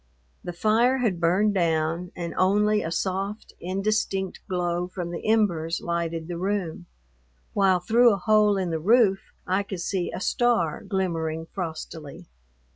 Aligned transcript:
The 0.43 0.51
fire 0.51 0.97
had 0.97 1.19
burned 1.19 1.53
down 1.53 2.11
and 2.15 2.33
only 2.35 2.81
a 2.81 2.89
soft, 2.89 3.53
indistinct 3.59 4.39
glow 4.49 4.87
from 4.87 5.11
the 5.11 5.27
embers 5.29 5.79
lighted 5.79 6.27
the 6.27 6.39
room, 6.39 6.87
while 7.53 7.79
through 7.79 8.11
a 8.11 8.17
hole 8.17 8.57
in 8.57 8.71
the 8.71 8.79
roof 8.79 9.19
I 9.45 9.61
could 9.61 9.81
see 9.81 10.11
a 10.11 10.19
star 10.19 10.81
glimmering 10.83 11.45
frostily. 11.45 12.25